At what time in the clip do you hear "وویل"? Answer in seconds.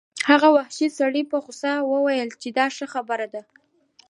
1.91-2.29